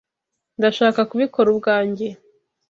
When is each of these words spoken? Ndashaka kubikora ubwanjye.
Ndashaka 0.57 1.01
kubikora 1.09 1.47
ubwanjye. 1.53 2.07